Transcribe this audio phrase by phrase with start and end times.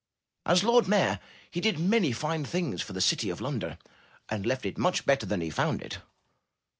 [0.47, 1.19] As Lord Mayor,
[1.51, 3.77] he did many fine things for the city of London
[4.29, 5.99] and left it much better than he found it.